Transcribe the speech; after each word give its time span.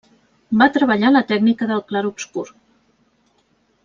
Va 0.61 0.67
treballar 0.77 1.11
la 1.11 1.21
tècnica 1.33 1.67
del 1.73 1.83
clarobscur. 1.91 2.47